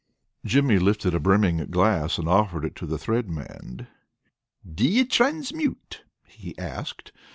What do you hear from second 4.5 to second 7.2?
"Do you transmute?" he asked.